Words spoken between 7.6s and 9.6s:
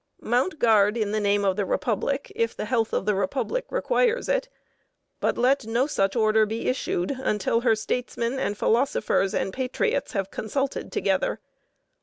her statesmen and philosophers and